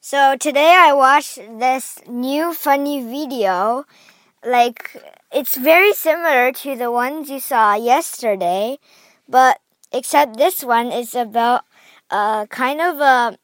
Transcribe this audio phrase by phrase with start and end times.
[0.00, 3.84] So today I watched this new funny video.
[4.46, 4.96] Like,
[5.32, 8.78] it's very similar to the ones you saw yesterday,
[9.28, 9.58] but
[9.90, 11.64] except this one is about
[12.10, 13.38] a kind of a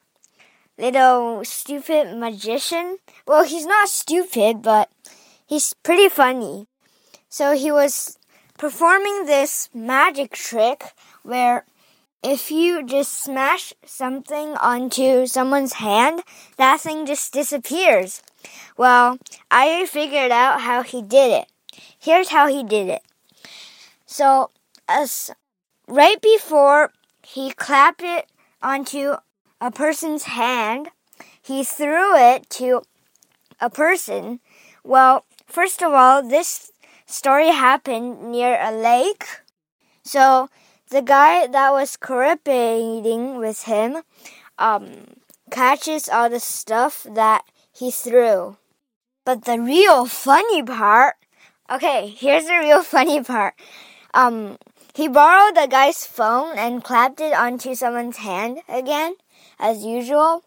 [0.79, 2.99] little stupid magician.
[3.27, 4.89] Well, he's not stupid, but
[5.45, 6.69] he's pretty funny.
[7.29, 8.17] So he was
[8.59, 10.95] performing this magic trick
[11.25, 11.65] where
[12.25, 16.23] if you just smash something onto someone's hand,
[16.57, 18.23] that thing just disappears.
[18.79, 19.19] Well,
[19.51, 21.49] I figured out how he did it.
[21.99, 23.03] Here's how he did it.
[24.07, 24.51] So,
[24.89, 25.33] as
[25.87, 28.27] right before he clapped it
[28.63, 29.17] onto
[29.61, 30.89] a person's hand,
[31.41, 32.83] he threw it to
[33.61, 34.41] a person.
[34.83, 36.73] Well, first of all, this
[37.05, 39.27] story happened near a lake.
[40.03, 40.49] So,
[40.91, 44.03] the guy that was cooperating with him
[44.59, 45.17] um,
[45.51, 48.57] catches all the stuff that he threw.
[49.25, 51.17] But the real funny part,
[51.71, 53.55] okay, here's the real funny part.
[54.13, 54.59] Um,
[54.95, 59.17] he borrowed the guy's phone and clapped it onto someone's hand again,
[59.59, 60.45] as usual.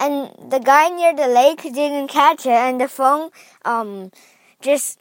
[0.00, 3.30] And the guy near the lake didn't catch it, and the phone
[3.64, 4.10] um,
[4.60, 4.98] just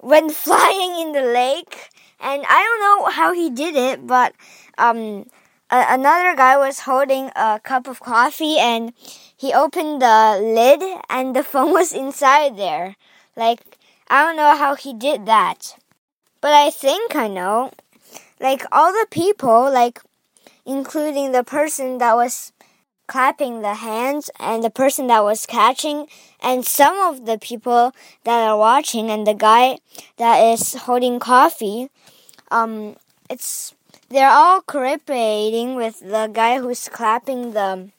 [0.00, 1.90] went flying in the lake
[2.22, 4.32] and I don't know how he did it, but
[4.78, 5.26] um,
[5.70, 8.92] a- another guy was holding a cup of coffee and
[9.36, 12.96] he opened the lid and the phone was inside there.
[13.36, 13.60] Like,
[14.08, 15.76] I don't know how he did that.
[16.40, 17.72] But I think I know.
[18.40, 20.00] Like, all the people, like,
[20.66, 22.52] including the person that was
[23.06, 26.06] clapping the hands and the person that was catching
[26.40, 27.92] and some of the people
[28.24, 29.78] that are watching and the guy
[30.16, 31.90] that is holding coffee
[32.52, 32.96] um,
[33.30, 33.74] it's
[34.10, 37.90] they're all cooperating with the guy who's clapping the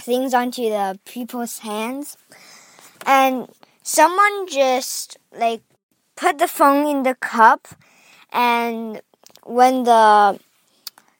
[0.00, 2.16] things onto the people's hands,
[3.04, 3.46] and
[3.82, 5.60] someone just like
[6.16, 7.68] put the phone in the cup,
[8.32, 9.02] and
[9.44, 10.40] when the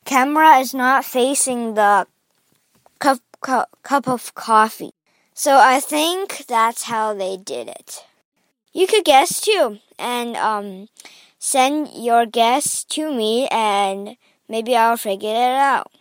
[0.06, 2.06] camera is not facing the
[3.40, 4.92] cup cup, cup of coffee.
[5.34, 8.04] So I think that's how they did it.
[8.72, 10.88] You could guess too, and um
[11.38, 14.16] send your guess to me and
[14.48, 15.92] maybe I'll figure it out.